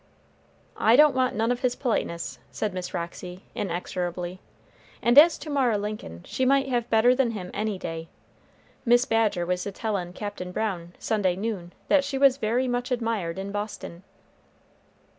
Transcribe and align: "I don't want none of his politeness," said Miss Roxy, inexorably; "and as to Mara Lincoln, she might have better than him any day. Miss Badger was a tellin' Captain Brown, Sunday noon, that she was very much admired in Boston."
"I 0.79 0.95
don't 0.95 1.13
want 1.13 1.35
none 1.35 1.51
of 1.51 1.59
his 1.59 1.75
politeness," 1.75 2.39
said 2.49 2.73
Miss 2.73 2.91
Roxy, 2.91 3.43
inexorably; 3.53 4.39
"and 4.99 5.15
as 5.15 5.37
to 5.37 5.49
Mara 5.51 5.77
Lincoln, 5.77 6.23
she 6.25 6.43
might 6.43 6.67
have 6.69 6.89
better 6.89 7.13
than 7.13 7.33
him 7.33 7.51
any 7.53 7.77
day. 7.77 8.09
Miss 8.83 9.05
Badger 9.05 9.45
was 9.45 9.67
a 9.67 9.71
tellin' 9.71 10.13
Captain 10.13 10.51
Brown, 10.51 10.93
Sunday 10.97 11.35
noon, 11.35 11.71
that 11.87 12.03
she 12.03 12.17
was 12.17 12.37
very 12.37 12.67
much 12.67 12.89
admired 12.89 13.37
in 13.37 13.51
Boston." 13.51 14.01